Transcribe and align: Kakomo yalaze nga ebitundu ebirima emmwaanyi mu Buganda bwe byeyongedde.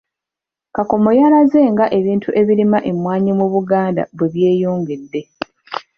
Kakomo 0.75 1.09
yalaze 1.19 1.61
nga 1.73 1.85
ebitundu 1.97 2.29
ebirima 2.41 2.77
emmwaanyi 2.89 3.31
mu 3.39 3.45
Buganda 3.53 4.03
bwe 4.17 4.27
byeyongedde. 4.33 5.21